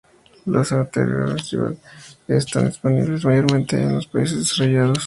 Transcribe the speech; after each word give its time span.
Los 0.47 0.71
antirretrovirales 0.71 1.77
están 2.27 2.65
disponibles 2.65 3.23
mayormente 3.23 3.79
en 3.79 3.93
los 3.93 4.07
países 4.07 4.39
desarrollados. 4.39 4.97